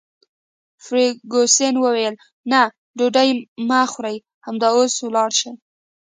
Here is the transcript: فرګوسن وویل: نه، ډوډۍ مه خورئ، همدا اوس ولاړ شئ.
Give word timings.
فرګوسن 0.85 1.73
وویل: 1.79 2.15
نه، 2.51 2.61
ډوډۍ 2.97 3.29
مه 3.67 3.79
خورئ، 3.91 4.17
همدا 4.45 4.69
اوس 4.75 4.93
ولاړ 5.05 5.29
شئ. 5.39 5.51